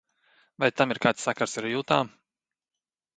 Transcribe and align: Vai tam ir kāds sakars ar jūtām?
Vai 0.61 0.69
tam 0.79 0.93
ir 0.95 0.99
kāds 1.03 1.27
sakars 1.29 1.53
ar 1.61 1.67
jūtām? 1.73 2.09